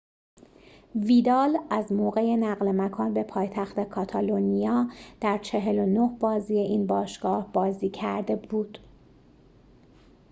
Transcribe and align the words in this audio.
ویدال 0.95 1.57
از 1.69 1.91
موقع 1.91 2.35
نقل 2.35 2.71
مکان 2.71 3.13
به 3.13 3.23
پایتخت 3.23 3.79
کاتالونیا 3.83 4.89
در 5.21 5.37
۴۹ 5.37 6.17
بازی 6.19 6.57
این 6.57 6.87
باشگاه 6.87 7.51
بازی 7.53 7.89
کرده 7.89 8.35
بود 8.35 8.79